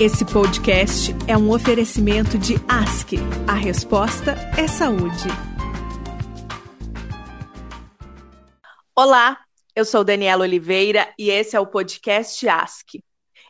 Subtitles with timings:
[0.00, 3.16] Esse podcast é um oferecimento de ASC.
[3.48, 5.26] A resposta é saúde.
[8.94, 9.40] Olá,
[9.74, 13.02] eu sou Daniela Oliveira e esse é o podcast ASC.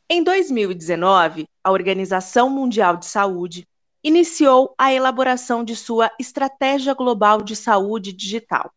[0.08, 3.68] Em 2019, a Organização Mundial de Saúde
[4.02, 8.72] iniciou a elaboração de sua Estratégia Global de Saúde Digital,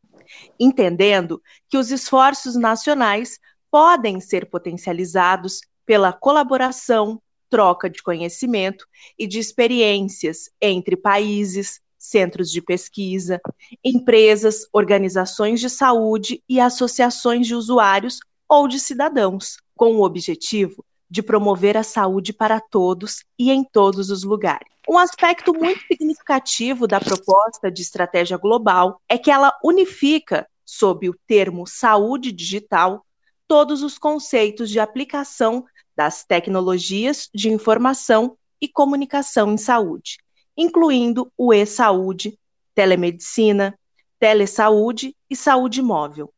[0.59, 3.39] entendendo que os esforços nacionais
[3.71, 7.17] podem ser potencializados pela colaboração,
[7.52, 8.88] troca de conhecimento
[9.20, 13.39] e de experiências entre países, centros de pesquisa,
[13.83, 18.19] empresas, organizações de saúde e associações de usuários
[18.50, 24.10] ou de cidadãos, com o objetivo de promover a saúde para todos e em todos
[24.10, 24.71] os lugares.
[24.89, 31.15] Um aspecto muito significativo da proposta de estratégia global é que ela unifica, sob o
[31.27, 33.05] termo saúde digital,
[33.45, 35.66] todos os conceitos de aplicação
[36.02, 40.17] das tecnologias de informação e comunicação em saúde,
[40.58, 42.39] incluindo o e-saúde,
[42.73, 43.77] telemedicina,
[44.19, 46.33] telesaúde e saúde móvel.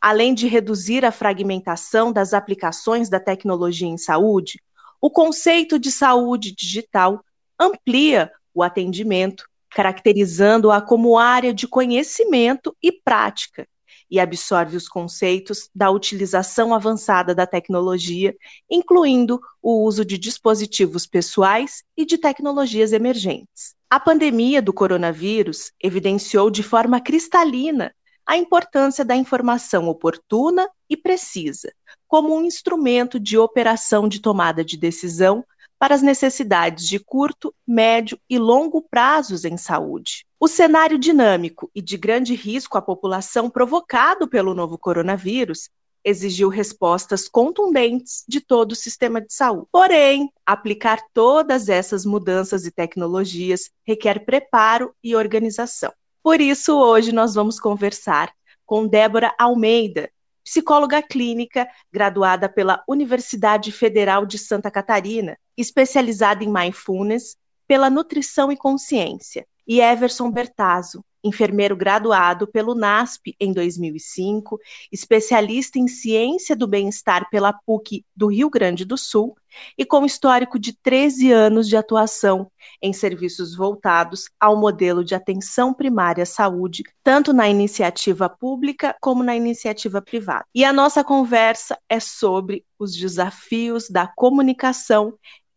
[0.00, 4.62] Além de reduzir a fragmentação das aplicações da tecnologia em saúde,
[5.00, 7.24] o conceito de saúde digital
[7.58, 13.66] amplia o atendimento, caracterizando-a como área de conhecimento e prática,
[14.12, 18.36] e absorve os conceitos da utilização avançada da tecnologia,
[18.70, 23.74] incluindo o uso de dispositivos pessoais e de tecnologias emergentes.
[23.88, 27.90] A pandemia do coronavírus evidenciou de forma cristalina
[28.26, 31.72] a importância da informação oportuna e precisa,
[32.06, 35.42] como um instrumento de operação de tomada de decisão
[35.82, 40.24] para as necessidades de curto, médio e longo prazos em saúde.
[40.38, 45.68] O cenário dinâmico e de grande risco à população provocado pelo novo coronavírus
[46.04, 49.66] exigiu respostas contundentes de todo o sistema de saúde.
[49.72, 55.92] Porém, aplicar todas essas mudanças e tecnologias requer preparo e organização.
[56.22, 58.32] Por isso, hoje nós vamos conversar
[58.64, 60.08] com Débora Almeida,
[60.44, 67.36] psicóloga clínica graduada pela Universidade Federal de Santa Catarina, especializada em mindfulness,
[67.66, 74.58] pela nutrição e consciência e Everson Bertazzo, enfermeiro graduado pelo NASP em 2005,
[74.90, 79.36] especialista em ciência do bem-estar pela PUC do Rio Grande do Sul
[79.78, 85.72] e com histórico de 13 anos de atuação em serviços voltados ao modelo de atenção
[85.72, 90.44] primária à saúde, tanto na iniciativa pública como na iniciativa privada.
[90.54, 95.14] E a nossa conversa é sobre os desafios da comunicação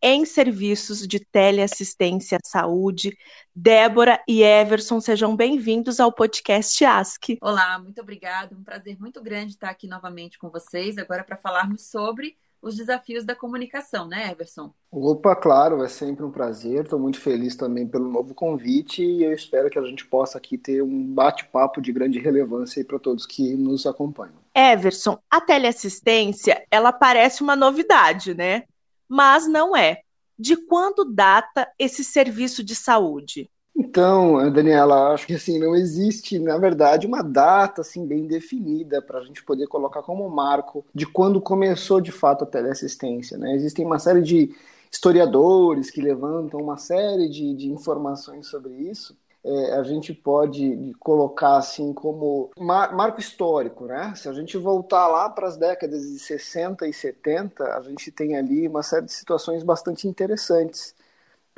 [0.08, 3.18] em serviços de teleassistência à saúde.
[3.52, 7.38] Débora e Everson, sejam bem-vindos ao podcast ASC.
[7.42, 8.54] Olá, muito obrigada.
[8.54, 13.24] Um prazer muito grande estar aqui novamente com vocês, agora para falarmos sobre os desafios
[13.24, 14.72] da comunicação, né, Everson?
[14.92, 16.84] Opa, claro, é sempre um prazer.
[16.84, 20.56] Estou muito feliz também pelo novo convite e eu espero que a gente possa aqui
[20.56, 24.36] ter um bate-papo de grande relevância para todos que nos acompanham.
[24.54, 28.62] Everson, a teleassistência, ela parece uma novidade, né?
[29.08, 30.00] Mas não é.
[30.38, 33.50] De quando data esse serviço de saúde?
[33.78, 39.18] Então, Daniela, acho que assim não existe, na verdade, uma data assim bem definida para
[39.18, 43.36] a gente poder colocar como marco de quando começou de fato a teleassistência.
[43.36, 43.54] Né?
[43.54, 44.54] Existem uma série de
[44.90, 49.14] historiadores que levantam uma série de, de informações sobre isso,
[49.46, 54.12] é, a gente pode colocar assim como mar, marco histórico, né?
[54.16, 58.36] Se a gente voltar lá para as décadas de 60 e 70, a gente tem
[58.36, 60.94] ali uma série de situações bastante interessantes.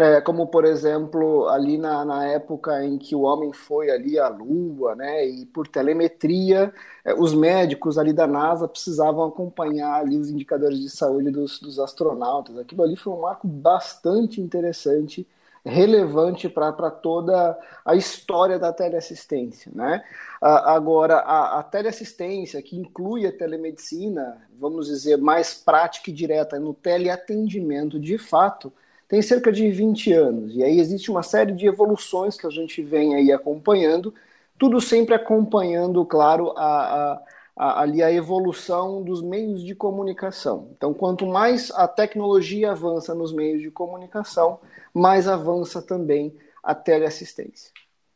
[0.00, 4.28] É, como, por exemplo, ali na, na época em que o homem foi ali à
[4.28, 6.72] Lua, né, e por telemetria,
[7.05, 11.81] é, os médicos ali da NASA precisavam acompanhar ali os indicadores de saúde dos, dos
[11.81, 12.56] astronautas.
[12.59, 15.26] Aquilo ali foi um marco bastante interessante
[15.64, 19.70] relevante para toda a história da teleassistência.
[19.74, 20.02] Né?
[20.41, 26.74] Agora, a, a, teleassistência, que inclui a telemedicina, vamos dizer, mais prática e direta no
[26.74, 28.72] teleatendimento de fato,
[29.08, 30.55] tem cerca de 20 anos.
[30.55, 34.14] E aí existe uma série de evoluções que a gente vem aí acompanhando,
[34.58, 37.22] tudo sempre acompanhando, claro, a, a
[37.58, 40.70] a, ali a evolução dos meios de comunicação.
[40.76, 44.60] Então, quanto mais a tecnologia avança nos meios de comunicação,
[44.94, 46.32] mais avança também
[46.62, 47.72] a teleassistência.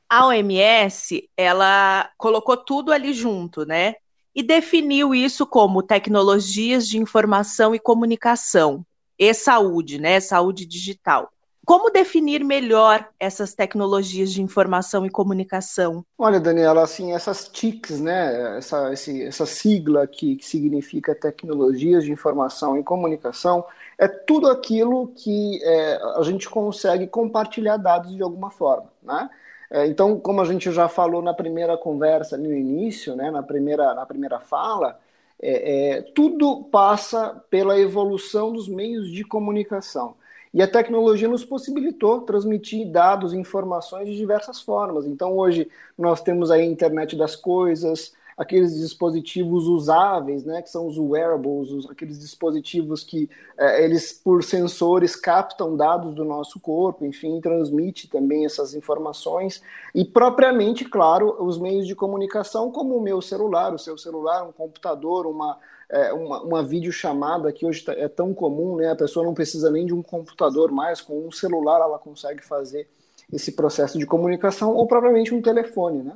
[0.08, 3.96] A OMS, ela colocou tudo ali junto, né?
[4.34, 8.84] E definiu isso como tecnologias de informação e comunicação
[9.18, 10.20] e saúde, né?
[10.20, 11.30] Saúde digital.
[11.64, 16.04] Como definir melhor essas tecnologias de informação e comunicação?
[16.18, 22.10] Olha, Daniela, assim, essas TICs, né, essa, esse, essa sigla que, que significa Tecnologias de
[22.10, 23.64] Informação e Comunicação,
[23.96, 29.30] é tudo aquilo que é, a gente consegue compartilhar dados de alguma forma, né?
[29.70, 33.94] É, então, como a gente já falou na primeira conversa, no início, né, na, primeira,
[33.94, 35.00] na primeira fala,
[35.40, 40.14] é, é, tudo passa pela evolução dos meios de comunicação.
[40.52, 45.06] E a tecnologia nos possibilitou transmitir dados e informações de diversas formas.
[45.06, 50.98] Então, hoje, nós temos a internet das coisas, aqueles dispositivos usáveis, né, que são os
[50.98, 53.28] wearables, os, aqueles dispositivos que
[53.58, 59.62] é, eles, por sensores, captam dados do nosso corpo, enfim, transmite também essas informações,
[59.94, 64.52] e propriamente, claro, os meios de comunicação, como o meu celular, o seu celular, um
[64.52, 65.58] computador, uma,
[65.92, 69.70] é, uma, uma videochamada que hoje tá, é tão comum, né, a pessoa não precisa
[69.70, 72.88] nem de um computador mais, com um celular ela consegue fazer
[73.30, 76.14] esse processo de comunicação, ou propriamente um telefone, né?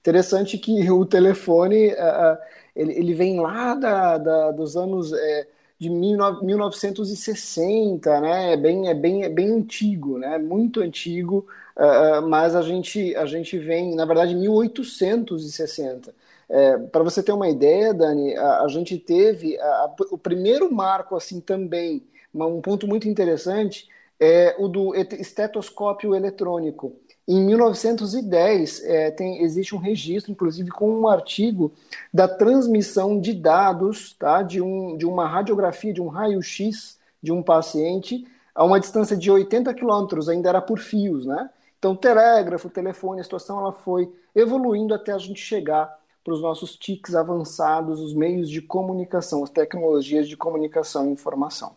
[0.00, 2.38] Interessante que o telefone uh,
[2.74, 5.46] ele, ele, vem lá da, da dos anos é,
[5.78, 8.52] de 1960, né?
[8.52, 10.38] É bem, é bem, é bem antigo, né?
[10.38, 11.46] Muito antigo,
[11.76, 16.14] uh, mas a gente, a gente vem, na verdade, 1860.
[16.48, 20.72] É, Para você ter uma ideia, Dani, a, a gente teve a, a, o primeiro
[20.72, 22.02] marco assim também,
[22.34, 23.88] um ponto muito interessante
[24.20, 26.96] é o do estetoscópio eletrônico.
[27.28, 31.72] Em 1910, é, tem, existe um registro, inclusive com um artigo,
[32.14, 37.42] da transmissão de dados tá, de, um, de uma radiografia, de um raio-x de um
[37.42, 41.50] paciente a uma distância de 80 quilômetros, ainda era por fios, né?
[41.78, 45.94] Então, telégrafo, telefone, a situação ela foi evoluindo até a gente chegar
[46.26, 51.76] para os nossos TICs avançados, os meios de comunicação, as tecnologias de comunicação e informação.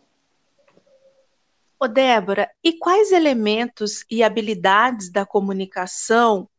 [1.80, 6.50] Ô, Débora, e quais elementos e habilidades da comunicação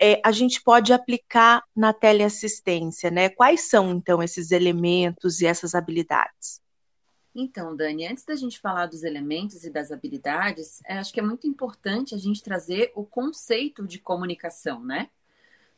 [0.00, 3.28] é, a gente pode aplicar na teleassistência, né?
[3.28, 6.62] Quais são, então, esses elementos e essas habilidades?
[7.34, 11.22] Então, Dani, antes da gente falar dos elementos e das habilidades, é, acho que é
[11.22, 15.10] muito importante a gente trazer o conceito de comunicação, né?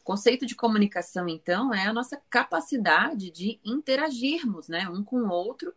[0.03, 5.73] Conceito de comunicação, então, é a nossa capacidade de interagirmos, né, um com o outro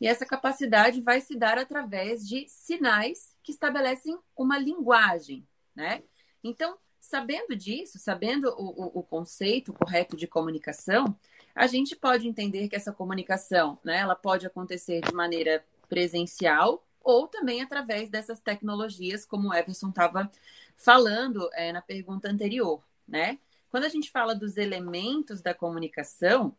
[0.00, 6.02] e essa capacidade vai se dar através de sinais que estabelecem uma linguagem, né?
[6.42, 11.18] Então, sabendo disso, sabendo o, o, o conceito correto de comunicação,
[11.54, 17.28] a gente pode entender que essa comunicação, né, ela pode acontecer de maneira presencial ou
[17.28, 20.30] também através dessas tecnologias, como o Everson estava
[20.74, 23.38] falando é, na pergunta anterior, né?
[23.74, 26.56] Quando a gente fala dos elementos da comunicação,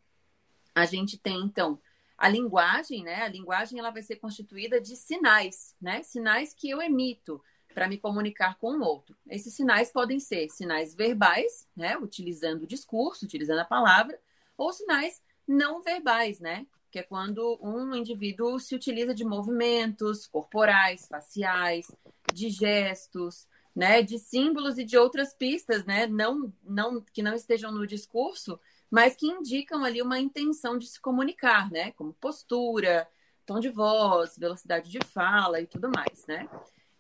[0.75, 1.79] a gente tem então
[2.17, 3.21] a linguagem, né?
[3.21, 6.03] A linguagem ela vai ser constituída de sinais, né?
[6.03, 7.41] Sinais que eu emito
[7.73, 9.15] para me comunicar com o outro.
[9.29, 11.97] Esses sinais podem ser sinais verbais, né?
[11.97, 14.19] Utilizando o discurso, utilizando a palavra,
[14.57, 16.67] ou sinais não verbais, né?
[16.91, 21.89] Que é quando um indivíduo se utiliza de movimentos corporais, faciais,
[22.33, 24.01] de gestos, né?
[24.01, 26.07] De símbolos e de outras pistas, né?
[26.07, 30.99] Não, não que não estejam no discurso, mas que indicam ali uma intenção de se
[31.01, 31.91] comunicar, né?
[31.91, 33.07] Como postura,
[33.45, 36.47] tom de voz, velocidade de fala e tudo mais, né?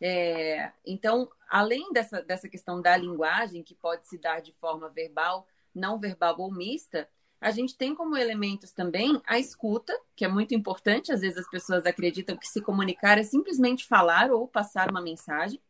[0.01, 5.47] É, então, além dessa, dessa questão da linguagem, que pode se dar de forma verbal,
[5.73, 7.07] não verbal ou mista,
[7.39, 11.11] a gente tem como elementos também a escuta, que é muito importante.
[11.11, 15.61] Às vezes as pessoas acreditam que se comunicar é simplesmente falar ou passar uma mensagem,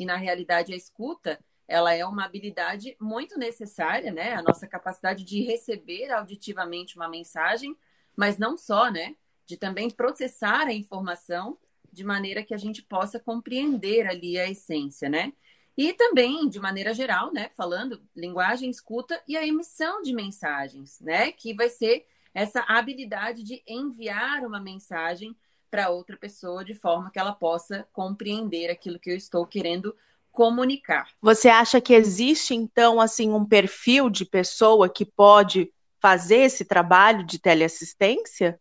[0.00, 1.38] e na realidade a escuta
[1.68, 4.34] ela é uma habilidade muito necessária, né?
[4.34, 7.76] A nossa capacidade de receber auditivamente uma mensagem,
[8.16, 9.14] mas não só, né?
[9.46, 11.56] De também processar a informação
[11.92, 15.32] de maneira que a gente possa compreender ali a essência, né?
[15.76, 17.50] E também, de maneira geral, né?
[17.56, 21.30] Falando linguagem, escuta e a emissão de mensagens, né?
[21.30, 22.04] Que vai ser
[22.34, 25.36] essa habilidade de enviar uma mensagem
[25.70, 29.94] para outra pessoa de forma que ela possa compreender aquilo que eu estou querendo
[30.32, 31.08] comunicar.
[31.20, 37.24] Você acha que existe então assim um perfil de pessoa que pode fazer esse trabalho
[37.24, 38.58] de teleassistência?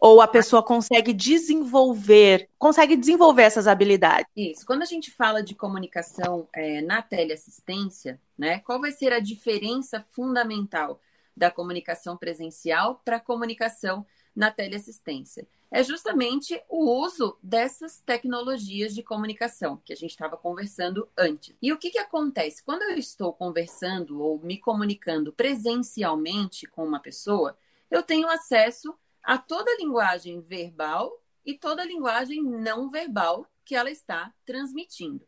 [0.00, 4.30] Ou a pessoa consegue desenvolver, consegue desenvolver essas habilidades?
[4.36, 4.64] Isso.
[4.64, 10.04] Quando a gente fala de comunicação é, na teleassistência, né, qual vai ser a diferença
[10.12, 11.00] fundamental
[11.36, 14.06] da comunicação presencial para a comunicação
[14.38, 15.46] na teleassistência?
[15.70, 21.54] é justamente o uso dessas tecnologias de comunicação que a gente estava conversando antes.
[21.60, 22.62] E o que, que acontece?
[22.64, 27.56] Quando eu estou conversando ou me comunicando presencialmente com uma pessoa,
[27.90, 31.12] eu tenho acesso a toda a linguagem verbal
[31.44, 35.26] e toda a linguagem não verbal que ela está transmitindo.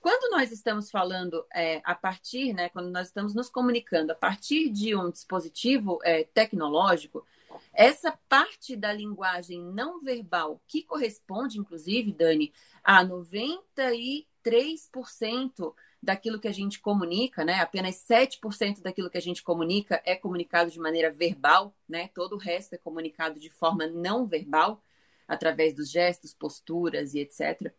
[0.00, 4.68] Quando nós estamos falando é, a partir, né, quando nós estamos nos comunicando a partir
[4.68, 7.24] de um dispositivo é, tecnológico,
[7.72, 16.52] Essa parte da linguagem não verbal, que corresponde, inclusive, Dani, a 93% daquilo que a
[16.52, 17.60] gente comunica, né?
[17.60, 22.08] Apenas 7% daquilo que a gente comunica é comunicado de maneira verbal, né?
[22.08, 24.82] Todo o resto é comunicado de forma não verbal,
[25.28, 27.72] através dos gestos, posturas e etc.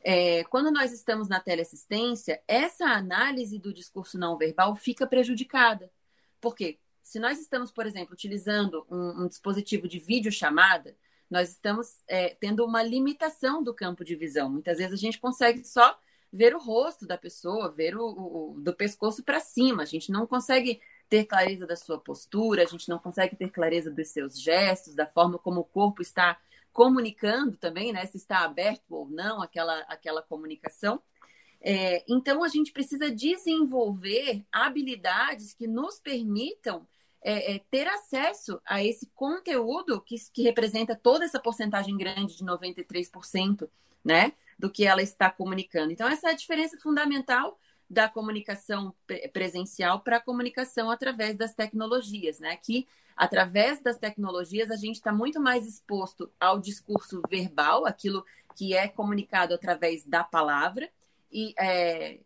[0.00, 5.90] É, quando nós estamos na teleassistência, essa análise do discurso não verbal fica prejudicada.
[6.40, 6.78] Por quê?
[7.08, 10.94] Se nós estamos, por exemplo, utilizando um, um dispositivo de videochamada,
[11.30, 14.50] nós estamos é, tendo uma limitação do campo de visão.
[14.50, 15.98] Muitas vezes a gente consegue só
[16.30, 19.84] ver o rosto da pessoa, ver o, o do pescoço para cima.
[19.84, 23.90] A gente não consegue ter clareza da sua postura, a gente não consegue ter clareza
[23.90, 26.38] dos seus gestos, da forma como o corpo está
[26.74, 28.04] comunicando também, né?
[28.04, 31.00] Se está aberto ou não aquela, aquela comunicação.
[31.58, 36.86] É, então, a gente precisa desenvolver habilidades que nos permitam
[37.22, 42.44] é, é, ter acesso a esse conteúdo que, que representa toda essa porcentagem grande de
[42.44, 43.68] 93%,
[44.04, 45.92] né, do que ela está comunicando.
[45.92, 47.58] Então, essa é a diferença fundamental
[47.90, 48.94] da comunicação
[49.32, 52.56] presencial para a comunicação através das tecnologias, né?
[52.56, 58.74] Que através das tecnologias a gente está muito mais exposto ao discurso verbal, aquilo que
[58.74, 60.88] é comunicado através da palavra,
[61.32, 62.20] e é,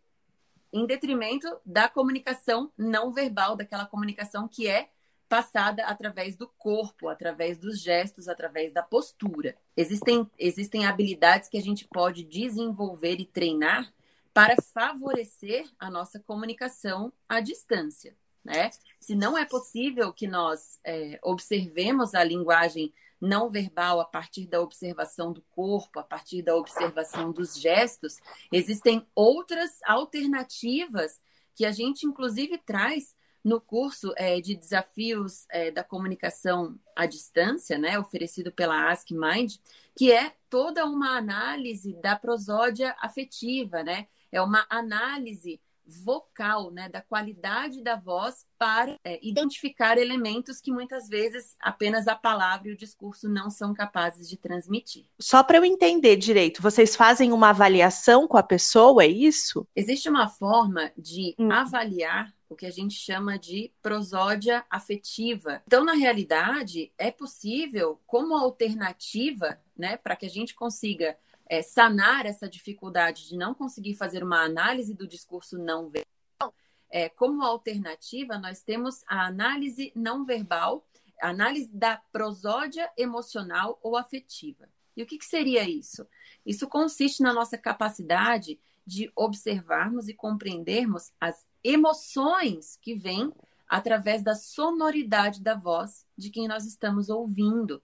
[0.72, 4.88] em detrimento da comunicação não verbal, daquela comunicação que é
[5.28, 9.56] passada através do corpo, através dos gestos, através da postura.
[9.76, 13.92] Existem, existem habilidades que a gente pode desenvolver e treinar
[14.34, 18.14] para favorecer a nossa comunicação à distância.
[18.44, 18.70] Né?
[18.98, 24.60] Se não é possível que nós é, observemos a linguagem não verbal a partir da
[24.60, 28.18] observação do corpo, a partir da observação dos gestos,
[28.50, 31.20] existem outras alternativas
[31.54, 37.76] que a gente, inclusive, traz no curso é, de desafios é, da comunicação à distância,
[37.76, 39.56] né, oferecido pela Ask Mind,
[39.96, 44.06] que é toda uma análise da prosódia afetiva, né?
[44.30, 45.60] É uma análise
[46.04, 52.14] vocal, né, da qualidade da voz para é, identificar elementos que muitas vezes apenas a
[52.14, 55.04] palavra e o discurso não são capazes de transmitir.
[55.20, 59.66] Só para eu entender direito, vocês fazem uma avaliação com a pessoa, é isso?
[59.74, 61.50] Existe uma forma de hum.
[61.50, 65.62] avaliar o que a gente chama de prosódia afetiva.
[65.66, 71.16] Então, na realidade, é possível, como alternativa, né, para que a gente consiga
[71.52, 76.54] é, sanar essa dificuldade de não conseguir fazer uma análise do discurso não verbal,
[76.88, 80.82] é, como alternativa, nós temos a análise não verbal,
[81.20, 84.66] análise da prosódia emocional ou afetiva.
[84.96, 86.08] E o que, que seria isso?
[86.44, 93.30] Isso consiste na nossa capacidade de observarmos e compreendermos as emoções que vêm
[93.68, 97.82] através da sonoridade da voz de quem nós estamos ouvindo.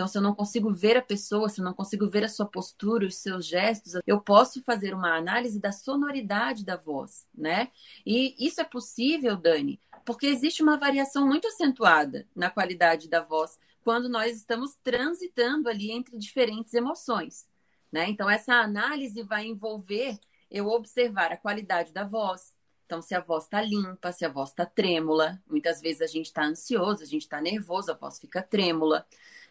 [0.00, 2.46] Então, se eu não consigo ver a pessoa, se eu não consigo ver a sua
[2.46, 7.68] postura, os seus gestos, eu posso fazer uma análise da sonoridade da voz, né?
[8.06, 13.58] E isso é possível, Dani, porque existe uma variação muito acentuada na qualidade da voz
[13.84, 17.46] quando nós estamos transitando ali entre diferentes emoções,
[17.92, 18.08] né?
[18.08, 20.18] Então, essa análise vai envolver
[20.50, 22.54] eu observar a qualidade da voz,
[22.90, 26.26] então, se a voz está limpa, se a voz está trêmula, muitas vezes a gente
[26.26, 29.06] está ansioso, a gente está nervoso, a voz fica trêmula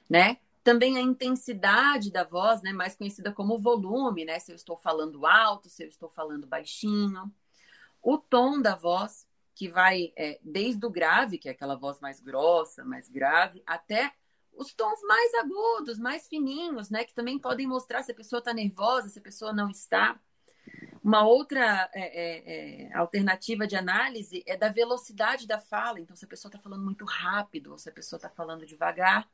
[0.09, 0.37] né?
[0.63, 4.39] Também a intensidade da voz, né, mais conhecida como volume, né?
[4.39, 7.31] Se eu estou falando alto, se eu estou falando baixinho.
[8.01, 12.19] O tom da voz, que vai é, desde o grave, que é aquela voz mais
[12.19, 14.13] grossa, mais grave, até
[14.53, 17.03] os tons mais agudos, mais fininhos, né?
[17.03, 20.19] Que também podem mostrar se a pessoa está nervosa, se a pessoa não está.
[21.03, 25.99] Uma outra é, é, é, alternativa de análise é da velocidade da fala.
[25.99, 29.27] Então, se a pessoa está falando muito rápido ou se a pessoa está falando devagar.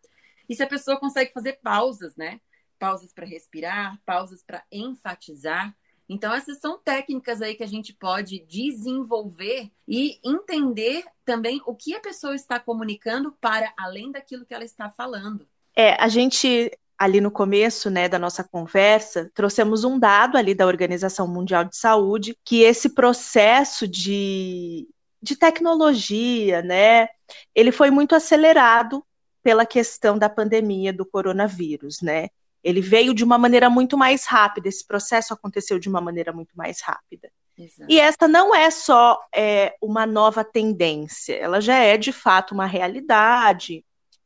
[0.47, 2.39] E se a pessoa consegue fazer pausas, né?
[2.79, 5.75] Pausas para respirar, pausas para enfatizar.
[6.07, 11.95] Então, essas são técnicas aí que a gente pode desenvolver e entender também o que
[11.95, 15.47] a pessoa está comunicando para além daquilo que ela está falando.
[15.75, 20.65] É, a gente ali no começo, né, da nossa conversa, trouxemos um dado ali da
[20.65, 24.87] Organização Mundial de Saúde que esse processo de,
[25.21, 27.09] de tecnologia, né,
[27.53, 29.05] ele foi muito acelerado
[29.45, 32.29] pela questão da pandemia do coronavírus, né?
[32.63, 36.57] Ele veio de uma maneira muito mais rápida, esse processo aconteceu de uma maneira muito
[36.57, 37.31] mais rápida.
[37.55, 37.85] Exato.
[37.87, 42.65] E essa não é só é, uma nova tendência, ela já é de fato uma
[42.65, 43.85] realidade.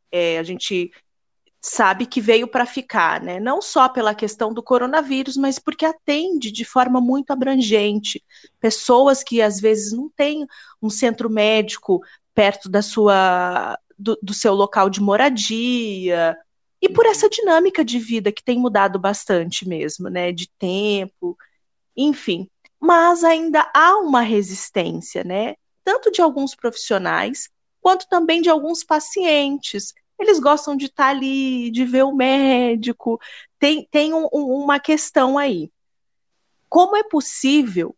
[0.10, 0.90] É, a gente
[1.62, 3.42] sabe que veio para ficar, né?
[3.42, 8.24] Não só pela questão do coronavírus, mas porque atende de forma muito abrangente
[8.58, 10.48] pessoas que às vezes não têm
[10.82, 12.00] um centro médico
[12.34, 16.38] perto da sua do, do seu local de moradia,
[16.82, 20.32] e por essa dinâmica de vida que tem mudado bastante mesmo, né?
[20.32, 21.38] De tempo,
[21.96, 22.50] enfim.
[22.80, 25.56] Mas ainda há uma resistência, né?
[25.84, 27.50] Tanto de alguns profissionais,
[27.82, 29.94] quanto também de alguns pacientes.
[30.18, 33.20] Eles gostam de estar ali, de ver o médico.
[33.58, 35.70] Tem, tem um, uma questão aí.
[36.70, 37.96] Como é possível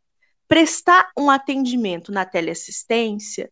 [0.48, 3.52] prestar um atendimento na teleassistência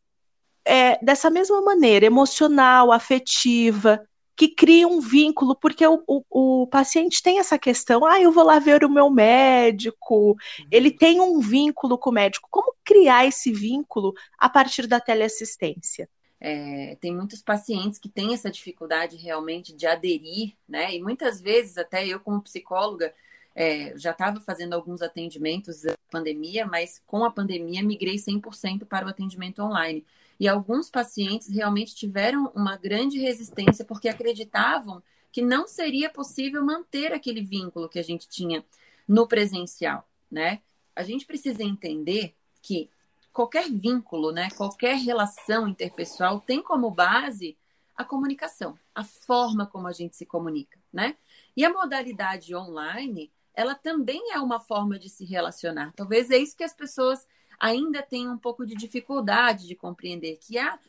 [0.66, 4.02] é, dessa mesma maneira, emocional, afetiva,
[4.36, 6.24] que cria um vínculo, porque o, o,
[6.62, 10.38] o, paciente tem essa questão, ah, eu vou lá ver o meu médico,
[10.72, 12.48] ele tem um vínculo com o médico.
[12.50, 16.08] Como criar esse vínculo a partir da teleassistência?
[16.40, 20.96] É, tem muitos pacientes que têm essa dificuldade realmente de aderir, né?
[20.96, 23.14] E muitas vezes, até eu, como psicóloga,
[23.54, 29.06] é, já estava fazendo alguns atendimentos da pandemia, mas com a pandemia migrei 100% para
[29.06, 30.06] o atendimento online.
[30.40, 37.14] E alguns pacientes realmente tiveram uma grande resistência porque acreditavam que não seria possível manter
[37.14, 38.66] aquele vínculo que a gente tinha
[39.08, 40.62] no presencial, né?
[40.96, 42.90] A gente precisa entender que
[43.32, 47.58] qualquer vínculo, né, qualquer relação interpessoal tem como base
[47.96, 51.18] a comunicação, a forma como a gente se comunica, né?
[51.56, 55.92] E a modalidade online, ela também é uma forma de se relacionar.
[55.96, 57.28] Talvez é isso que as pessoas
[57.60, 60.80] ainda tem um pouco de dificuldade de compreender que a,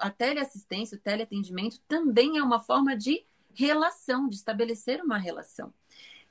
[0.00, 3.24] a teleassistência, o teleatendimento também é uma forma de
[3.54, 5.72] relação, de estabelecer uma relação.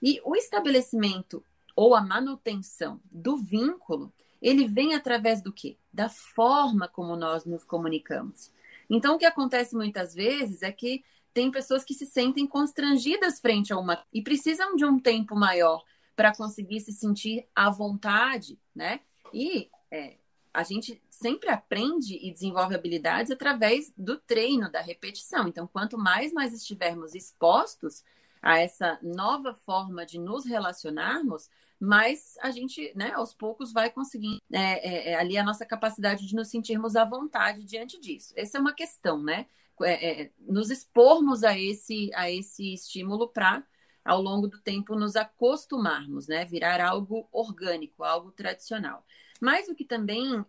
[0.01, 1.43] E o estabelecimento
[1.75, 5.77] ou a manutenção do vínculo, ele vem através do quê?
[5.91, 8.51] Da forma como nós nos comunicamos.
[8.89, 11.03] Então, o que acontece muitas vezes é que
[11.33, 15.83] tem pessoas que se sentem constrangidas frente a uma e precisam de um tempo maior
[16.15, 18.99] para conseguir se sentir à vontade, né?
[19.33, 20.17] E é,
[20.53, 25.47] a gente sempre aprende e desenvolve habilidades através do treino, da repetição.
[25.47, 28.03] Então, quanto mais nós estivermos expostos
[28.41, 34.41] a essa nova forma de nos relacionarmos, mais a gente, né, aos poucos vai conseguindo
[34.51, 38.33] é, é, é ali a nossa capacidade de nos sentirmos à vontade diante disso.
[38.35, 39.45] Essa é uma questão, né?
[39.81, 43.63] É, é, nos expormos a esse, a esse estímulo para,
[44.03, 46.43] ao longo do tempo, nos acostumarmos, né?
[46.43, 49.05] Virar algo orgânico, algo tradicional.
[49.39, 50.45] Mas o que também uh,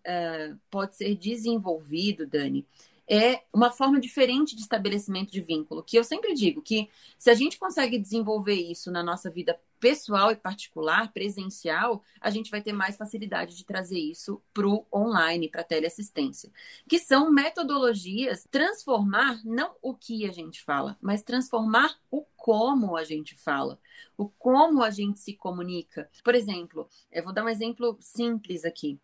[0.71, 2.67] pode ser desenvolvido, Dani,
[3.11, 7.35] é uma forma diferente de estabelecimento de vínculo, que eu sempre digo que se a
[7.35, 12.73] gente consegue desenvolver isso na nossa vida pessoal e particular, presencial, a gente vai ter
[12.73, 16.53] mais facilidade de trazer isso para o online, para a teleassistência,
[16.89, 23.03] que são metodologias transformar não o que a gente fala, mas transformar o como a
[23.03, 23.81] gente fala,
[24.17, 26.09] o como a gente se comunica.
[26.23, 29.01] Por exemplo, eu vou dar um exemplo simples aqui.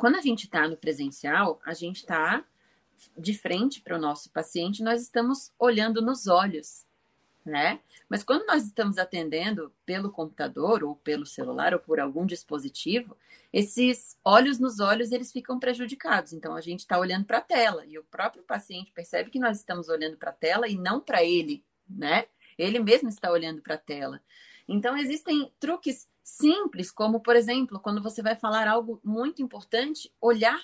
[0.00, 2.44] Quando a gente está no presencial, a gente está
[3.16, 6.86] de frente para o nosso paciente, nós estamos olhando nos olhos
[7.46, 7.78] né?
[8.08, 13.16] Mas quando nós estamos atendendo pelo computador ou pelo celular ou por algum dispositivo,
[13.52, 16.32] esses olhos nos olhos eles ficam prejudicados.
[16.32, 19.58] Então a gente está olhando para a tela e o próprio paciente percebe que nós
[19.58, 22.26] estamos olhando para a tela e não para ele, né?
[22.58, 24.20] Ele mesmo está olhando para a tela.
[24.66, 30.60] Então existem truques simples, como por exemplo, quando você vai falar algo muito importante, olhar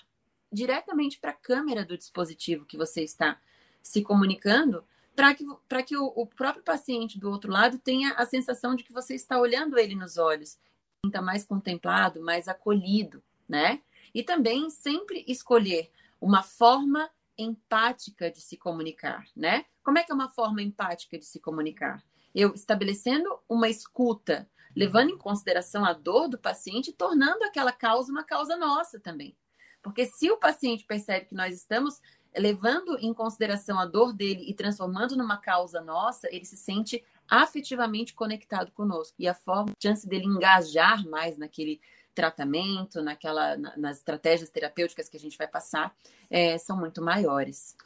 [0.52, 3.40] diretamente para a câmera do dispositivo que você está
[3.82, 4.84] se comunicando
[5.14, 5.44] para que,
[5.86, 9.38] que o, o, próprio paciente do outro lado tenha a sensação de que você está
[9.38, 10.58] olhando ele nos olhos,
[11.04, 13.82] sinta mais contemplado, mais acolhido, né?
[14.14, 19.66] E também sempre escolher uma forma empática de se comunicar, né?
[19.82, 22.02] Como é que é uma forma empática de se comunicar?
[22.34, 28.24] Eu estabelecendo uma escuta, levando em consideração a dor do paciente, tornando aquela causa uma
[28.24, 29.36] causa nossa também.
[29.83, 32.01] Porque se o paciente percebe que nós estamos
[32.35, 38.14] levando em consideração a dor dele e transformando numa causa nossa, ele se sente afetivamente
[38.14, 39.14] conectado conosco.
[39.18, 41.81] E a forma, a chance dele engajar mais naquele
[42.14, 45.95] tratamento, naquela, nas estratégias terapêuticas que a gente vai passar,
[46.31, 47.77] é, são muito maiores.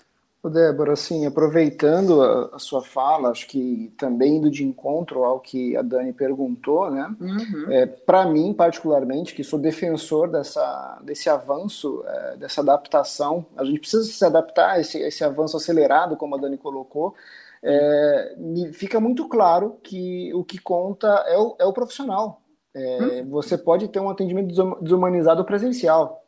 [0.50, 5.76] Débora, assim, aproveitando a, a, sua fala, acho que também indo de encontro ao que
[5.76, 7.14] a Dani perguntou, né?
[7.20, 7.72] Uhum.
[7.72, 13.80] É, Para mim, particularmente, que sou defensor dessa, desse avanço, é, dessa adaptação, a gente
[13.80, 17.14] precisa se adaptar a esse, esse avanço acelerado, como a Dani colocou.
[17.62, 18.36] É,
[18.72, 22.42] fica muito claro que o que conta é o, é o profissional.
[22.74, 23.30] É, uhum.
[23.30, 26.22] Você pode ter um atendimento desumanizado presencial,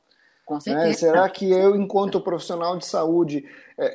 [0.46, 0.60] com né?
[0.60, 0.86] certeza.
[0.86, 0.94] Né?
[0.94, 3.44] Será que eu, enquanto profissional de saúde,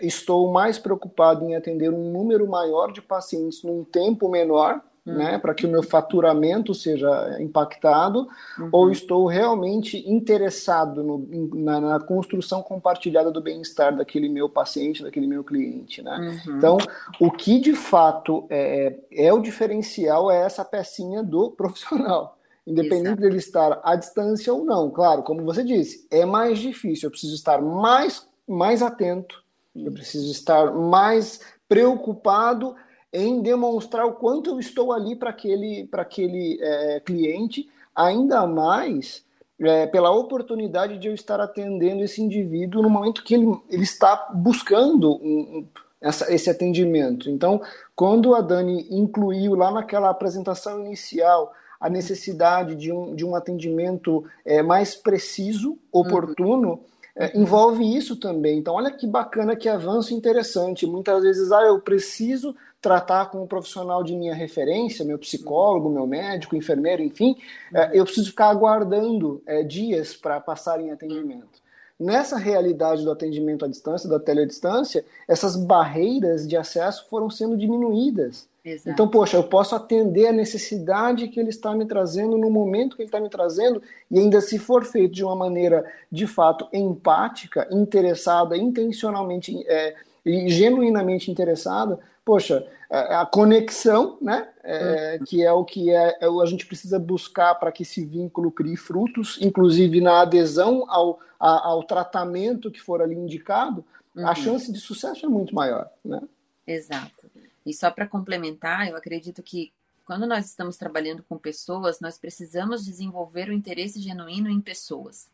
[0.01, 5.13] estou mais preocupado em atender um número maior de pacientes num tempo menor, uhum.
[5.13, 8.69] né, para que o meu faturamento seja impactado, uhum.
[8.71, 15.27] ou estou realmente interessado no, na, na, construção compartilhada do bem-estar daquele meu paciente, daquele
[15.27, 16.41] meu cliente, né?
[16.47, 16.57] Uhum.
[16.57, 16.77] Então,
[17.19, 22.37] o que de fato é, é o diferencial é essa pecinha do profissional.
[22.65, 23.21] Independente Exato.
[23.21, 24.89] dele estar à distância ou não.
[24.89, 27.07] Claro, como você disse, é mais difícil.
[27.07, 29.42] Eu preciso estar mais, mais atento,
[29.75, 32.75] eu preciso estar mais preocupado
[33.11, 39.23] em demonstrar o quanto eu estou ali para aquele, aquele é, cliente, ainda mais
[39.59, 44.29] é, pela oportunidade de eu estar atendendo esse indivíduo no momento que ele, ele está
[44.33, 45.67] buscando um, um,
[46.01, 47.29] essa, esse atendimento.
[47.29, 47.61] Então,
[47.95, 54.23] quando a Dani incluiu lá naquela apresentação inicial a necessidade de um, de um atendimento
[54.45, 56.79] é, mais preciso, oportuno, uhum.
[57.15, 58.57] É, envolve isso também.
[58.59, 60.85] Então, olha que bacana, que avanço interessante.
[60.85, 66.05] Muitas vezes, ah, eu preciso tratar com um profissional de minha referência, meu psicólogo, meu
[66.05, 67.37] médico, enfermeiro, enfim,
[67.73, 71.63] é, eu preciso ficar aguardando é, dias para passar em atendimento.
[71.97, 78.49] Nessa realidade do atendimento à distância, da teledistância, essas barreiras de acesso foram sendo diminuídas.
[78.63, 78.89] Exato.
[78.89, 83.01] Então, poxa, eu posso atender a necessidade que ele está me trazendo no momento que
[83.01, 87.67] ele está me trazendo, e ainda se for feito de uma maneira de fato empática,
[87.69, 89.95] interessada, intencionalmente é,
[90.25, 95.25] e genuinamente interessada, poxa, a conexão, né, é, uhum.
[95.25, 98.77] que é o que é, é, a gente precisa buscar para que esse vínculo crie
[98.77, 103.83] frutos, inclusive na adesão ao, a, ao tratamento que for ali indicado,
[104.15, 104.27] uhum.
[104.27, 106.21] a chance de sucesso é muito maior, né?
[106.65, 107.29] Exato.
[107.65, 109.71] E só para complementar, eu acredito que
[110.05, 115.29] quando nós estamos trabalhando com pessoas, nós precisamos desenvolver o interesse genuíno em pessoas.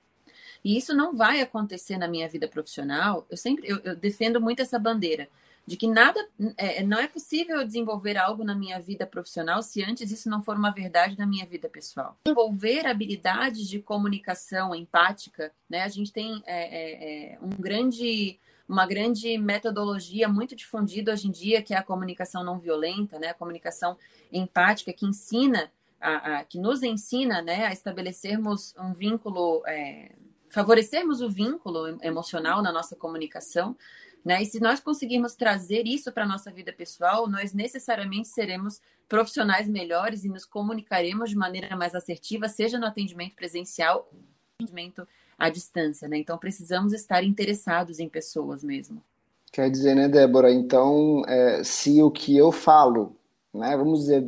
[0.64, 3.26] E isso não vai acontecer na minha vida profissional.
[3.30, 5.28] Eu sempre eu, eu defendo muito essa bandeira
[5.70, 10.12] de que nada é, não é possível desenvolver algo na minha vida profissional se antes
[10.12, 12.18] isso não for uma verdade na minha vida pessoal.
[12.26, 15.84] Desenvolver habilidades de comunicação empática, né?
[15.84, 18.40] A gente tem é, é, é, um grande
[18.70, 23.30] uma grande metodologia muito difundida hoje em dia que é a comunicação não violenta, né?
[23.30, 23.98] A comunicação
[24.32, 30.16] empática que ensina a, a que nos ensina, né, a estabelecermos um vínculo é,
[30.50, 33.76] favorecermos o vínculo emocional na nossa comunicação,
[34.24, 34.44] né?
[34.44, 39.68] E se nós conseguirmos trazer isso para a nossa vida pessoal, nós necessariamente seremos profissionais
[39.68, 44.08] melhores e nos comunicaremos de maneira mais assertiva, seja no atendimento presencial
[44.60, 45.08] atendimento
[45.40, 46.18] à distância, né?
[46.18, 49.02] Então precisamos estar interessados em pessoas mesmo.
[49.52, 50.52] Quer dizer, né, Débora?
[50.52, 53.16] Então, é, se o que eu falo
[53.54, 53.76] né?
[53.76, 54.24] Vamos dizer,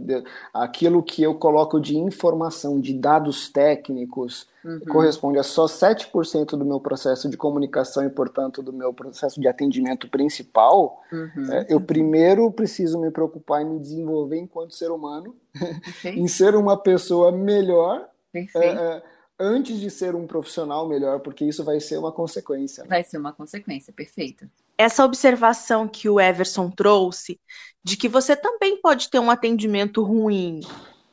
[0.52, 4.80] aquilo que eu coloco de informação, de dados técnicos, uhum.
[4.90, 9.48] corresponde a só 7% do meu processo de comunicação e, portanto, do meu processo de
[9.48, 11.04] atendimento principal.
[11.12, 11.52] Uhum.
[11.52, 15.36] É, eu primeiro preciso me preocupar em me desenvolver enquanto ser humano,
[16.04, 18.10] em ser uma pessoa melhor.
[18.34, 19.04] É, é,
[19.42, 22.84] antes de ser um profissional melhor, porque isso vai ser uma consequência.
[22.84, 22.90] Né?
[22.90, 24.48] Vai ser uma consequência, perfeito
[24.82, 27.40] essa observação que o Everson trouxe,
[27.84, 30.60] de que você também pode ter um atendimento ruim,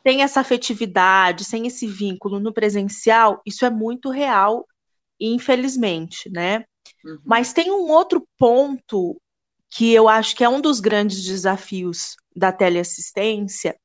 [0.07, 4.67] sem essa afetividade, sem esse vínculo no presencial, isso é muito real,
[5.21, 6.65] infelizmente, né?
[7.05, 7.19] Uhum.
[7.25, 9.21] Mas tem um outro ponto
[9.71, 13.77] que eu acho que é um dos grandes desafios da teleassistência,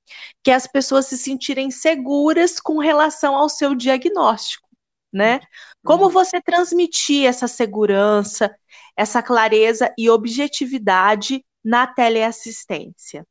[0.43, 4.67] que é as pessoas se sentirem seguras com relação ao seu diagnóstico,
[5.11, 5.35] né?
[5.35, 5.41] Uhum.
[5.85, 8.53] Como você transmitir essa segurança,
[8.95, 13.25] essa clareza e objetividade na teleassistência?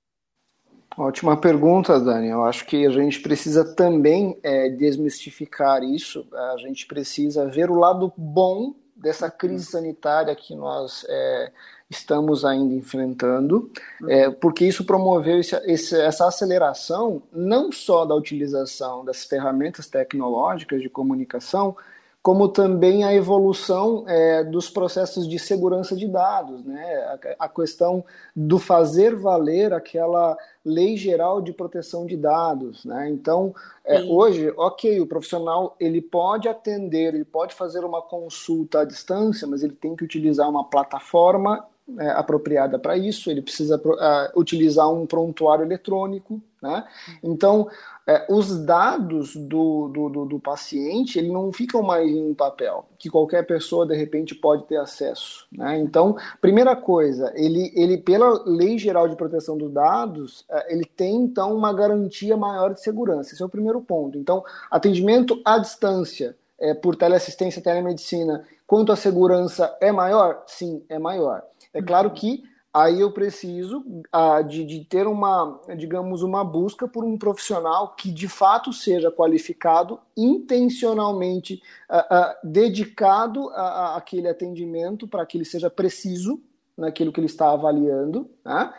[0.97, 2.29] Ótima pergunta, Dani.
[2.29, 6.27] Eu acho que a gente precisa também é, desmistificar isso.
[6.53, 11.53] A gente precisa ver o lado bom dessa crise sanitária que nós é,
[11.93, 13.71] estamos ainda enfrentando,
[14.09, 20.81] é, porque isso promoveu esse, esse, essa aceleração não só da utilização das ferramentas tecnológicas
[20.81, 21.77] de comunicação,
[22.23, 27.19] como também a evolução é, dos processos de segurança de dados, né?
[27.39, 32.85] a, a, questão do fazer valer aquela lei geral de proteção de dados.
[32.85, 33.11] Né?
[33.11, 33.53] Então,
[33.85, 39.49] é, hoje, ok, o profissional ele pode atender, ele pode fazer uma consulta à distância,
[39.49, 41.67] mas ele tem que utilizar uma plataforma
[41.99, 46.41] é, apropriada para isso, ele precisa uh, utilizar um prontuário eletrônico.
[46.63, 46.85] Né?
[47.23, 47.69] Então,
[48.07, 53.11] é, os dados do, do, do, do, paciente ele não ficam mais em papel, que
[53.11, 55.47] qualquer pessoa de repente pode ter acesso.
[55.51, 55.81] Né?
[55.81, 61.17] Então, primeira coisa, ele, ele pela Lei Geral de Proteção dos Dados, é, ele tem
[61.17, 63.33] então uma garantia maior de segurança.
[63.33, 64.17] Esse é o primeiro ponto.
[64.17, 70.45] Então, atendimento à distância, é, por teleassistência, telemedicina, quanto a segurança é maior?
[70.47, 71.43] Sim, é maior.
[71.73, 77.05] É claro que aí eu preciso ah, de, de, ter uma, digamos, uma busca por
[77.05, 85.07] um profissional que de fato seja qualificado, intencionalmente ah, ah, dedicado a, a, aquele atendimento
[85.07, 86.41] para que ele seja preciso
[86.77, 88.31] naquilo que ele está avaliando.
[88.45, 88.73] Né?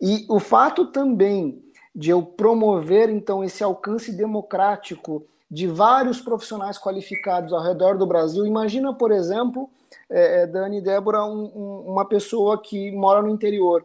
[0.00, 1.62] E o fato também
[1.94, 8.46] de eu promover então esse alcance democrático de vários profissionais qualificados ao redor do Brasil.
[8.46, 9.68] Imagina, por exemplo,
[10.10, 13.84] é, é, Dani e Débora, um, um, uma pessoa que mora no interior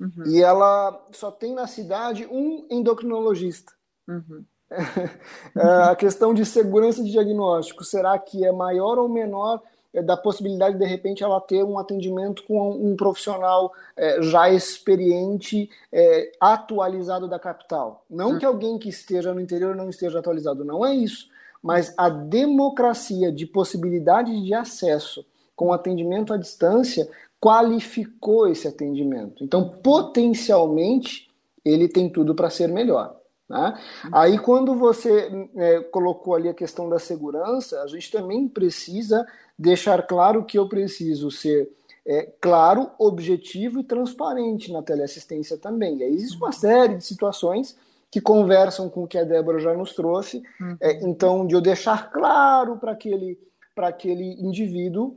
[0.00, 0.24] uhum.
[0.26, 3.72] e ela só tem na cidade um endocrinologista.
[4.08, 4.44] Uhum.
[5.54, 9.62] a questão de segurança de diagnóstico, será que é maior ou menor
[9.92, 14.50] é, da possibilidade de, de repente ela ter um atendimento com um profissional é, já
[14.50, 18.04] experiente, é, atualizado da capital.
[18.08, 18.38] Não uhum.
[18.38, 21.28] que alguém que esteja no interior não esteja atualizado, não é isso.
[21.62, 25.24] Mas a democracia de possibilidade de acesso
[25.56, 27.08] com atendimento à distância,
[27.40, 29.42] qualificou esse atendimento.
[29.42, 31.30] Então, potencialmente,
[31.64, 33.16] ele tem tudo para ser melhor.
[33.48, 33.78] Né?
[34.12, 39.26] Aí, quando você é, colocou ali a questão da segurança, a gente também precisa
[39.58, 41.70] deixar claro que eu preciso ser
[42.06, 45.98] é, claro, objetivo e transparente na teleassistência também.
[45.98, 47.76] E aí existe uma série de situações
[48.10, 50.42] que conversam com o que a Débora já nos trouxe.
[50.60, 50.76] Uhum.
[50.80, 53.38] É, então, de eu deixar claro para aquele,
[53.76, 55.16] aquele indivíduo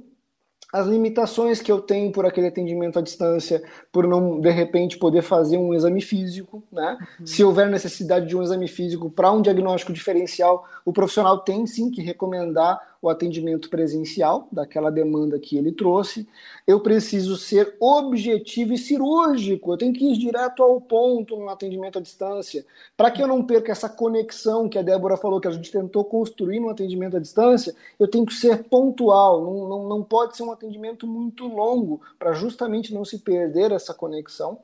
[0.71, 5.23] as limitações que eu tenho por aquele atendimento à distância, por não, de repente, poder
[5.23, 6.97] fazer um exame físico, né?
[7.19, 7.25] Uhum.
[7.25, 11.89] Se houver necessidade de um exame físico para um diagnóstico diferencial, o profissional tem sim
[11.89, 16.27] que recomendar o atendimento presencial, daquela demanda que ele trouxe.
[16.67, 21.97] Eu preciso ser objetivo e cirúrgico, eu tenho que ir direto ao ponto no atendimento
[21.97, 22.65] à distância,
[22.97, 26.03] para que eu não perca essa conexão que a Débora falou que a gente tentou
[26.03, 27.73] construir no atendimento à distância.
[27.97, 32.33] Eu tenho que ser pontual, não, não, não pode ser um atendimento muito longo, para
[32.33, 34.59] justamente não se perder essa conexão.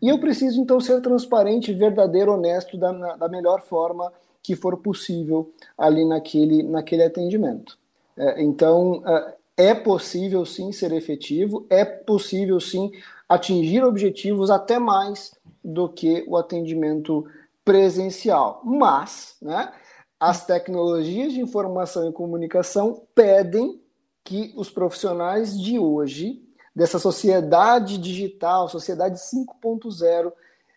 [0.00, 4.12] E eu preciso então ser transparente, verdadeiro, honesto da, da melhor forma
[4.42, 7.78] que for possível ali naquele, naquele atendimento.
[8.16, 12.90] É, então, é, é possível sim ser efetivo, é possível sim
[13.28, 17.26] atingir objetivos até mais do que o atendimento
[17.64, 18.62] presencial.
[18.64, 19.72] Mas, né,
[20.18, 23.80] as tecnologias de informação e comunicação pedem
[24.24, 26.42] que os profissionais de hoje,
[26.74, 30.32] dessa sociedade digital, sociedade 5.0,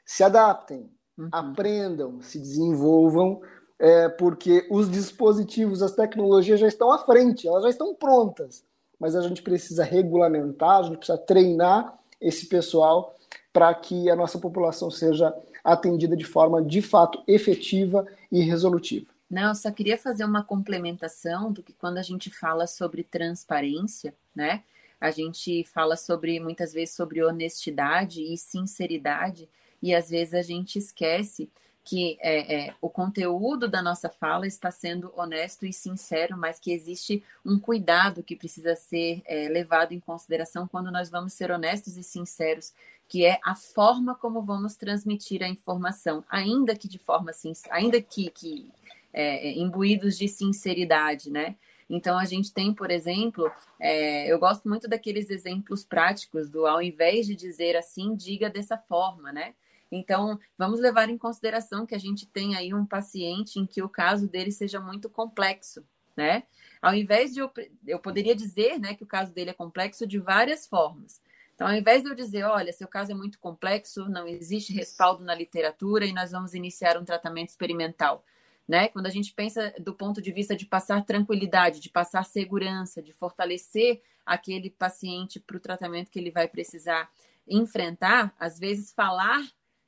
[0.06, 1.30] se adaptem, uhum.
[1.32, 3.41] aprendam, se desenvolvam,
[3.79, 8.63] é, porque os dispositivos, as tecnologias já estão à frente, elas já estão prontas,
[8.99, 13.15] mas a gente precisa regulamentar, a gente precisa treinar esse pessoal
[13.51, 15.33] para que a nossa população seja
[15.63, 19.07] atendida de forma de fato efetiva e resolutiva.
[19.29, 24.13] Não, eu só queria fazer uma complementação do que quando a gente fala sobre transparência,
[24.36, 24.63] né?
[24.99, 29.49] A gente fala sobre muitas vezes sobre honestidade e sinceridade
[29.81, 31.49] e às vezes a gente esquece
[31.83, 36.71] que é, é, o conteúdo da nossa fala está sendo honesto e sincero, mas que
[36.71, 41.97] existe um cuidado que precisa ser é, levado em consideração quando nós vamos ser honestos
[41.97, 42.73] e sinceros,
[43.09, 47.31] que é a forma como vamos transmitir a informação, ainda que de forma
[47.69, 48.71] ainda que, que
[49.11, 51.55] é, é, imbuídos de sinceridade, né?
[51.89, 56.81] Então a gente tem, por exemplo, é, eu gosto muito daqueles exemplos práticos do ao
[56.81, 59.53] invés de dizer assim, diga dessa forma, né?
[59.95, 63.89] Então, vamos levar em consideração que a gente tem aí um paciente em que o
[63.89, 65.86] caso dele seja muito complexo,
[66.17, 66.43] né?
[66.82, 67.51] Ao invés de eu,
[67.86, 71.21] eu poderia dizer, né, que o caso dele é complexo de várias formas.
[71.56, 75.23] Então, ao invés de eu dizer, olha, seu caso é muito complexo, não existe respaldo
[75.23, 78.25] na literatura e nós vamos iniciar um tratamento experimental.
[78.67, 78.88] Né?
[78.88, 83.13] Quando a gente pensa do ponto de vista de passar tranquilidade, de passar segurança, de
[83.13, 87.12] fortalecer aquele paciente para o tratamento que ele vai precisar
[87.47, 89.41] enfrentar, às vezes falar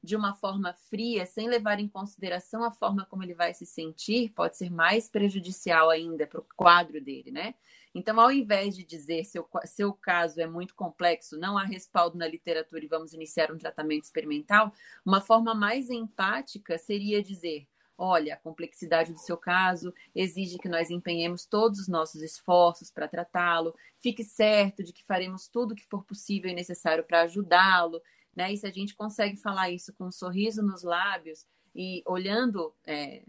[0.06, 4.32] de uma forma fria, sem levar em consideração a forma como ele vai se sentir,
[4.34, 7.56] pode ser mais prejudicial ainda para o quadro dele, né?
[7.94, 12.28] Então, ao invés de dizer seu, seu caso é muito complexo, não há respaldo na
[12.28, 14.72] literatura e vamos iniciar um tratamento experimental,
[15.06, 20.89] uma forma mais empática seria dizer: olha, a complexidade do seu caso exige que nós
[20.89, 25.86] empenhemos todos os nossos esforços para tratá-lo, fique certo de que faremos tudo o que
[25.86, 28.02] for possível e necessário para ajudá-lo,
[28.36, 28.54] né?
[28.54, 33.24] E se a gente consegue falar isso com um sorriso nos lábios e olhando, é,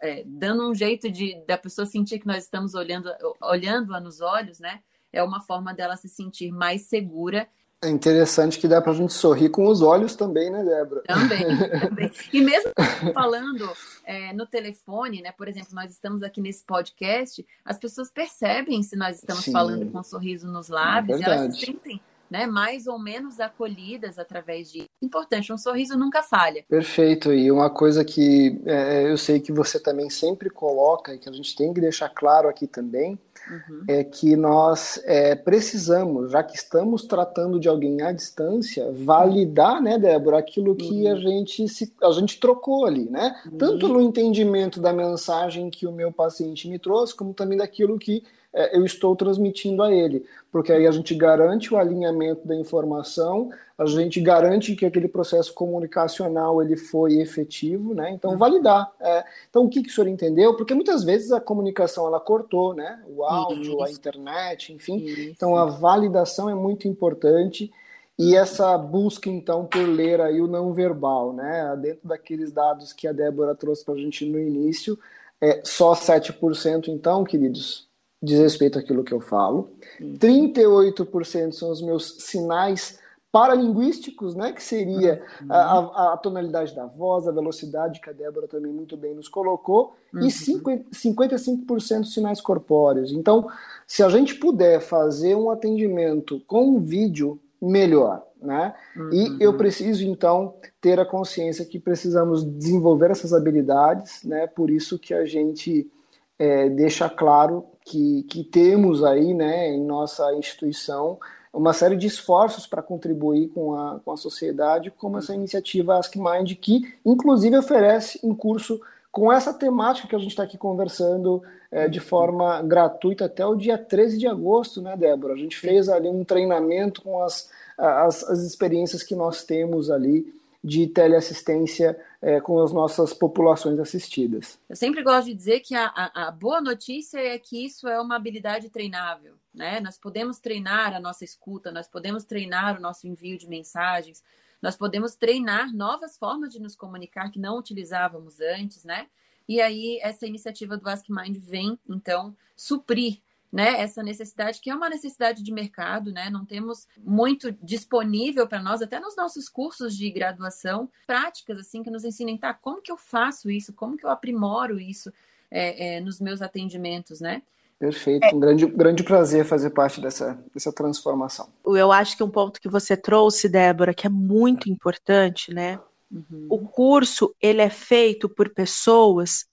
[0.00, 4.58] é, dando um jeito de da pessoa sentir que nós estamos olhando, olhando-a nos olhos,
[4.58, 4.82] né?
[5.12, 7.48] É uma forma dela se sentir mais segura
[7.84, 11.02] é interessante que dá para a gente sorrir com os olhos também, né, Débora?
[11.02, 11.44] Também,
[11.80, 12.10] também.
[12.32, 12.72] E mesmo
[13.12, 13.70] falando
[14.04, 15.32] é, no telefone, né?
[15.32, 19.52] Por exemplo, nós estamos aqui nesse podcast, as pessoas percebem se nós estamos Sim.
[19.52, 23.40] falando com um sorriso nos lábios, é e elas se sentem né, mais ou menos
[23.40, 24.84] acolhidas através de.
[25.02, 26.64] Importante, um sorriso nunca falha.
[26.68, 27.32] Perfeito.
[27.32, 31.32] E uma coisa que é, eu sei que você também sempre coloca e que a
[31.32, 33.84] gente tem que deixar claro aqui também uhum.
[33.88, 39.98] é que nós é, precisamos, já que estamos tratando de alguém à distância, validar, né,
[39.98, 41.12] Débora, aquilo que uhum.
[41.12, 43.36] a gente se, a gente trocou ali, né?
[43.46, 43.58] Uhum.
[43.58, 48.24] Tanto no entendimento da mensagem que o meu paciente me trouxe, como também daquilo que
[48.54, 53.50] é, eu estou transmitindo a ele, porque aí a gente garante o alinhamento da informação,
[53.76, 58.12] a gente garante que aquele processo comunicacional ele foi efetivo, né?
[58.12, 58.38] Então uhum.
[58.38, 58.92] validar.
[59.00, 60.56] É, então o que, que o senhor entendeu?
[60.56, 63.02] Porque muitas vezes a comunicação ela cortou, né?
[63.08, 63.82] O áudio, Isso.
[63.82, 64.98] a internet, enfim.
[64.98, 65.30] Isso.
[65.30, 67.72] Então a validação é muito importante.
[68.16, 71.76] E essa busca, então, por ler aí o não verbal, né?
[71.82, 74.96] Dentro daqueles dados que a Débora trouxe para a gente no início,
[75.40, 77.88] é só 7%, então, queridos,
[78.24, 79.70] diz respeito àquilo que eu falo.
[80.00, 82.98] 38% são os meus sinais
[83.30, 85.52] paralinguísticos, né, que seria uhum.
[85.52, 89.96] a, a, tonalidade da voz, a velocidade, que a Débora também muito bem nos colocou,
[90.14, 90.24] uhum.
[90.24, 93.10] e 50, 55% sinais corpóreos.
[93.10, 93.48] Então,
[93.88, 98.22] se a gente puder fazer um atendimento com um vídeo, melhor.
[98.40, 98.74] Né?
[98.96, 99.10] Uhum.
[99.12, 104.46] E eu preciso, então, ter a consciência que precisamos desenvolver essas habilidades, né?
[104.46, 105.90] por isso que a gente
[106.38, 111.18] é, deixa claro que, que temos aí né, em nossa instituição
[111.52, 116.56] uma série de esforços para contribuir com a, com a sociedade, como essa iniciativa AskMind,
[116.56, 118.80] que inclusive oferece um curso
[119.12, 123.54] com essa temática que a gente está aqui conversando é, de forma gratuita até o
[123.54, 125.34] dia 13 de agosto, né, Débora?
[125.34, 130.34] A gente fez ali um treinamento com as, as, as experiências que nós temos ali
[130.64, 134.58] de teleassistência é, com as nossas populações assistidas.
[134.66, 138.00] Eu sempre gosto de dizer que a, a, a, boa notícia é que isso é
[138.00, 139.34] uma habilidade treinável.
[139.52, 139.78] Né?
[139.80, 144.24] Nós podemos treinar a nossa escuta, nós podemos treinar o nosso envio de mensagens,
[144.62, 149.06] nós podemos treinar novas formas de nos comunicar que não utilizávamos antes, né?
[149.46, 153.18] E aí essa iniciativa do Ask Mind vem, então, suprir
[153.54, 156.28] né, essa necessidade, que é uma necessidade de mercado, né?
[156.28, 161.90] Não temos muito disponível para nós, até nos nossos cursos de graduação, práticas assim que
[161.90, 165.12] nos ensinem, tá, como que eu faço isso, como que eu aprimoro isso
[165.48, 167.42] é, é, nos meus atendimentos, né?
[167.78, 171.48] Perfeito, um grande, grande prazer fazer parte dessa, dessa transformação.
[171.64, 175.78] Eu acho que um ponto que você trouxe, Débora, que é muito importante, né?
[176.10, 176.48] Uhum.
[176.50, 179.46] O curso ele é feito por pessoas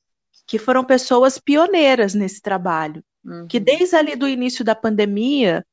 [0.47, 3.47] que foram pessoas pioneiras nesse trabalho uhum.
[3.47, 5.65] que desde ali do início da pandemia,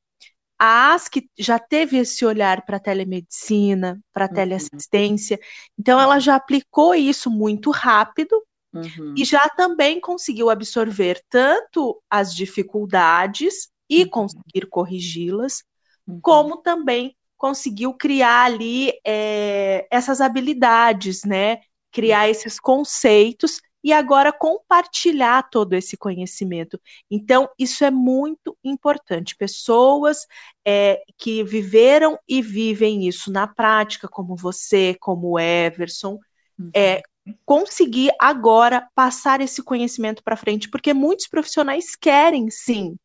[0.57, 4.33] a ASC já teve esse olhar para a telemedicina, para a uhum.
[4.33, 5.39] teleassistência,
[5.77, 8.41] então ela já aplicou isso muito rápido
[8.73, 9.13] uhum.
[9.17, 14.09] e já também conseguiu absorver tanto as dificuldades e uhum.
[14.09, 15.63] conseguir corrigi-las,
[16.07, 16.19] uhum.
[16.21, 21.61] como também conseguiu criar ali é, essas habilidades, né?
[21.89, 22.31] Criar uhum.
[22.31, 26.79] esses conceitos e agora compartilhar todo esse conhecimento.
[27.09, 29.35] Então, isso é muito importante.
[29.35, 30.25] Pessoas
[30.65, 36.19] é, que viveram e vivem isso na prática, como você, como o Everson,
[36.57, 36.71] uhum.
[36.75, 37.01] é,
[37.45, 42.95] conseguir agora passar esse conhecimento para frente, porque muitos profissionais querem, sim,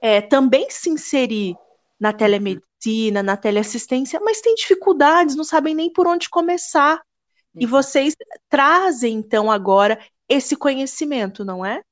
[0.00, 1.56] é, também se inserir
[1.98, 7.00] na telemedicina, na teleassistência, mas tem dificuldades, não sabem nem por onde começar.
[7.60, 8.14] E vocês
[8.48, 11.82] trazem, então, agora esse conhecimento, não é?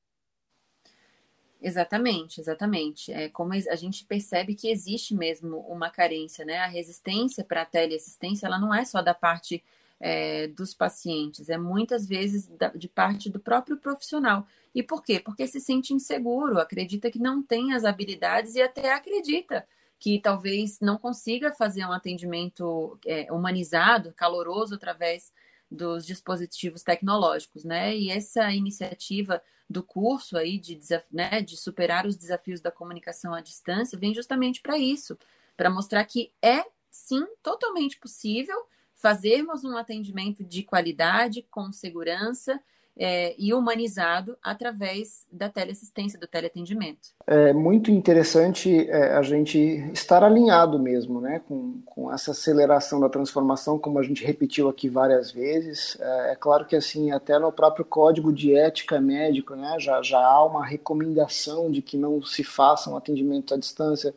[1.59, 3.11] Exatamente, exatamente.
[3.11, 6.59] É como a gente percebe que existe mesmo uma carência, né?
[6.59, 9.63] A resistência para a teleassistência, ela não é só da parte
[9.99, 14.45] é, dos pacientes, é muitas vezes da, de parte do próprio profissional.
[14.73, 15.19] E por quê?
[15.19, 19.67] Porque se sente inseguro, acredita que não tem as habilidades e até acredita
[19.99, 25.33] que talvez não consiga fazer um atendimento é, humanizado, caloroso através
[25.69, 27.95] dos dispositivos tecnológicos, né?
[27.95, 30.79] E essa iniciativa do curso aí de,
[31.11, 35.17] né, de superar os desafios da comunicação à distância vem justamente para isso,
[35.57, 38.55] para mostrar que é sim totalmente possível
[38.95, 42.59] fazermos um atendimento de qualidade, com segurança
[42.97, 47.09] é, e humanizado através da teleassistência, do teleatendimento.
[47.25, 49.59] É muito interessante é, a gente
[49.93, 54.89] estar alinhado mesmo né, com, com essa aceleração da transformação, como a gente repetiu aqui
[54.89, 55.97] várias vezes.
[55.99, 60.19] É, é claro que assim até no próprio código de ética médico né, já, já
[60.19, 64.13] há uma recomendação de que não se faça um atendimento à distância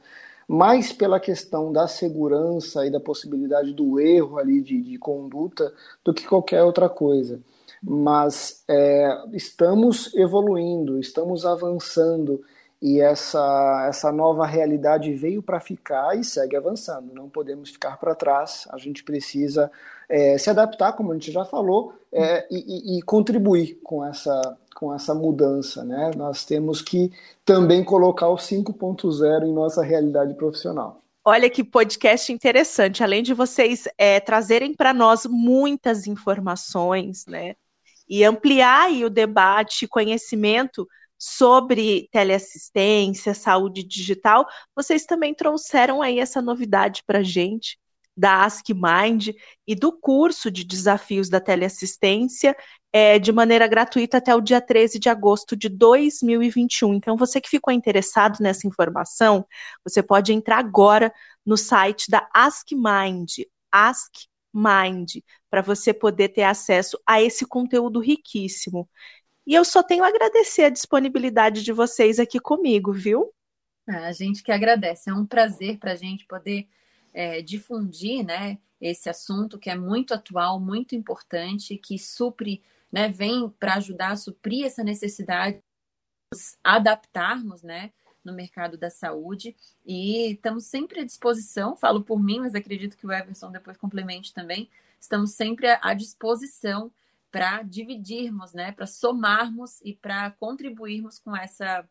[0.48, 5.72] mais pela questão da segurança e da possibilidade do erro ali de, de conduta
[6.04, 7.40] do que qualquer outra coisa
[7.82, 12.42] mas é, estamos evoluindo, estamos avançando
[12.82, 17.12] e essa, essa nova realidade veio para ficar e segue avançando.
[17.12, 19.70] Não podemos ficar para trás, a gente precisa
[20.08, 24.94] é, se adaptar, como a gente já falou, é, e, e, contribuir com essa, com
[24.94, 25.84] essa mudança.
[25.84, 26.10] Né?
[26.16, 27.12] Nós temos que
[27.44, 31.02] também colocar o 5.0 em nossa realidade profissional.
[31.22, 33.04] Olha que podcast interessante.
[33.04, 37.54] Além de vocês é, trazerem para nós muitas informações, né?
[38.10, 40.86] E ampliar aí, o debate, conhecimento
[41.16, 47.78] sobre teleassistência, saúde digital, vocês também trouxeram aí essa novidade para a gente
[48.16, 49.28] da Ask Mind
[49.66, 52.56] e do curso de desafios da teleassistência
[52.92, 56.94] é, de maneira gratuita até o dia 13 de agosto de 2021.
[56.94, 59.46] Então, você que ficou interessado nessa informação,
[59.84, 61.12] você pode entrar agora
[61.46, 64.12] no site da Ask Mind, Ask
[64.52, 65.18] Mind,
[65.50, 68.88] para você poder ter acesso a esse conteúdo riquíssimo.
[69.46, 73.34] E eu só tenho a agradecer a disponibilidade de vocês aqui comigo, viu?
[73.88, 75.10] Ah, a gente que agradece.
[75.10, 76.68] É um prazer para a gente poder
[77.12, 83.48] é, difundir né, esse assunto que é muito atual, muito importante, que supre, né, vem
[83.58, 85.62] para ajudar a suprir essa necessidade de
[86.32, 87.90] nos adaptarmos né,
[88.24, 89.56] no mercado da saúde.
[89.84, 94.32] E estamos sempre à disposição, falo por mim, mas acredito que o Everson depois complemente
[94.32, 94.70] também.
[95.00, 96.92] Estamos sempre à disposição
[97.30, 101.84] para dividirmos, né, para somarmos e para contribuirmos com essa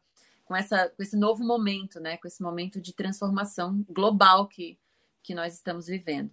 [0.46, 4.78] com essa com esse novo momento, né, com esse momento de transformação global que
[5.24, 6.32] que nós estamos vivendo.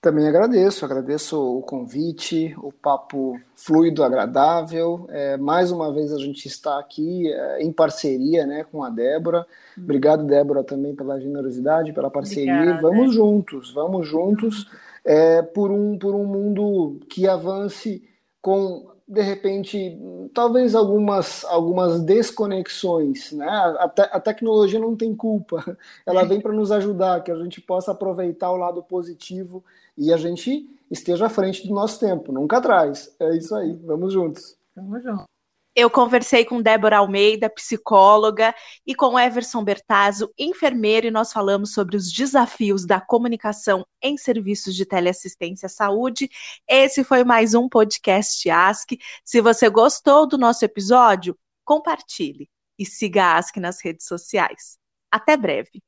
[0.00, 5.08] Também agradeço, agradeço o convite, o papo fluido, agradável.
[5.10, 9.44] É, mais uma vez a gente está aqui é, em parceria né, com a Débora.
[9.76, 9.82] Uhum.
[9.82, 12.54] Obrigado, Débora, também pela generosidade, pela parceria.
[12.54, 12.80] Obrigada.
[12.80, 14.70] Vamos juntos, vamos juntos
[15.04, 18.02] é, por, um, por um mundo que avance
[18.40, 19.98] com de repente,
[20.34, 23.48] talvez algumas, algumas desconexões, né?
[23.78, 25.64] A, te, a tecnologia não tem culpa,
[26.04, 29.64] ela vem para nos ajudar, que a gente possa aproveitar o lado positivo
[29.96, 33.14] e a gente esteja à frente do nosso tempo, nunca atrás.
[33.18, 34.58] É isso aí, vamos juntos.
[34.76, 35.37] Vamos juntos.
[35.80, 38.52] Eu conversei com Débora Almeida, psicóloga,
[38.84, 44.74] e com Everson Bertazzo, enfermeiro, e nós falamos sobre os desafios da comunicação em serviços
[44.74, 46.28] de teleassistência à saúde.
[46.66, 48.90] Esse foi mais um podcast Ask.
[49.24, 54.80] Se você gostou do nosso episódio, compartilhe e siga a Ask nas redes sociais.
[55.12, 55.80] Até breve.